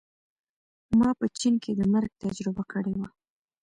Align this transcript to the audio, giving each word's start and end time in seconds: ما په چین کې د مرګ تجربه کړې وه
ما 0.97 1.09
په 1.19 1.25
چین 1.37 1.53
کې 1.63 1.71
د 1.79 1.81
مرګ 1.93 2.11
تجربه 2.23 2.63
کړې 2.71 2.93
وه 2.99 3.07